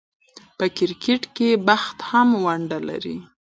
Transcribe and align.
په 0.57 0.65
کرکټ 0.77 1.21
کښي 1.35 1.49
بخت 1.67 1.97
هم 2.09 2.27
ونډه 2.45 2.79
لري. 2.89 3.15